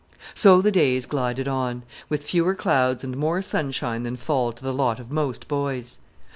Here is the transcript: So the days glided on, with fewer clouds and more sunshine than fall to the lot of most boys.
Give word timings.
So 0.33 0.63
the 0.63 0.71
days 0.71 1.05
glided 1.05 1.47
on, 1.47 1.83
with 2.09 2.23
fewer 2.23 2.55
clouds 2.55 3.03
and 3.03 3.15
more 3.15 3.43
sunshine 3.43 4.01
than 4.01 4.15
fall 4.17 4.51
to 4.51 4.63
the 4.63 4.73
lot 4.73 4.99
of 4.99 5.11
most 5.11 5.47
boys. 5.47 5.99